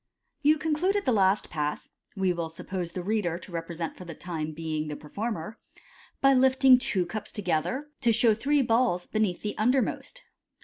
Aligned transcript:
—You 0.49 0.57
concluded 0.57 1.05
the 1.05 1.11
last 1.11 1.51
Pass 1.51 1.87
(we 2.15 2.33
will 2.33 2.49
suppose 2.49 2.93
the 2.93 3.03
reader 3.03 3.37
to 3.37 3.51
represent 3.51 3.95
for 3.95 4.03
the 4.03 4.15
time 4.15 4.51
being 4.51 4.87
the 4.87 4.95
performer) 4.95 5.59
by 6.21 6.33
lifting 6.33 6.79
two 6.79 7.05
cups 7.05 7.31
together 7.31 7.87
to 8.01 8.11
show 8.11 8.33
three 8.33 8.63
balls 8.63 9.05
be 9.05 9.19
neath 9.19 9.43
the 9.43 9.55
undermost. 9.59 10.23